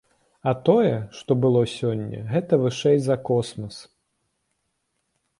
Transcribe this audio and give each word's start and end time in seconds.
А 0.51 0.51
тое, 0.67 0.93
што 1.17 1.35
было 1.43 1.59
сёння, 1.73 2.21
гэта 2.31 2.59
вышэй 2.63 2.97
за 3.09 3.17
космас. 3.27 3.75